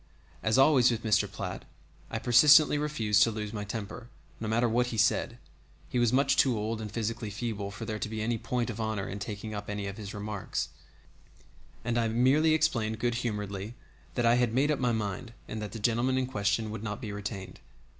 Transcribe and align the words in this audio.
As 0.41 0.57
always 0.57 0.89
with 0.89 1.03
Mr. 1.03 1.31
Platt, 1.31 1.63
I 2.09 2.17
persistently 2.17 2.79
refused 2.79 3.21
to 3.21 3.29
lose 3.29 3.53
my 3.53 3.63
temper, 3.63 4.09
no 4.39 4.47
matter 4.47 4.67
what 4.67 4.87
he 4.87 4.97
said 4.97 5.37
he 5.89 5.99
was 5.99 6.11
much 6.11 6.35
too 6.37 6.57
old 6.57 6.81
and 6.81 6.91
physically 6.91 7.29
feeble 7.29 7.69
for 7.69 7.85
there 7.85 7.99
to 7.99 8.09
be 8.09 8.19
any 8.19 8.39
point 8.39 8.71
of 8.71 8.81
honor 8.81 9.07
in 9.07 9.19
taking 9.19 9.53
up 9.53 9.69
any 9.69 9.85
of 9.85 9.97
his 9.97 10.15
remarks 10.15 10.69
and 11.85 11.99
I 11.99 12.07
merely 12.07 12.55
explained 12.55 12.97
good 12.97 13.13
humoredly 13.21 13.75
that 14.15 14.25
I 14.25 14.37
had 14.37 14.55
made 14.55 14.71
up 14.71 14.79
my 14.79 14.91
mind 14.91 15.33
and 15.47 15.61
that 15.61 15.71
the 15.71 15.77
gentleman 15.77 16.17
in 16.17 16.25
question 16.25 16.71
would 16.71 16.81
not 16.81 16.99
be 16.99 17.11
retained. 17.11 17.59